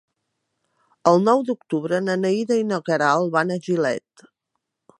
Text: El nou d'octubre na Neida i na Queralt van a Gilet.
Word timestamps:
El 1.11 1.19
nou 1.25 1.43
d'octubre 1.49 1.99
na 2.05 2.15
Neida 2.21 2.57
i 2.63 2.65
na 2.73 2.79
Queralt 2.89 3.33
van 3.37 3.57
a 3.57 3.59
Gilet. 3.69 4.25